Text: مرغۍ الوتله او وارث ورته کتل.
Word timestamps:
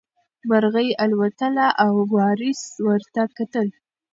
مرغۍ 0.49 0.89
الوتله 1.03 1.67
او 1.83 1.93
وارث 2.15 2.61
ورته 2.87 3.21
کتل. 3.37 3.67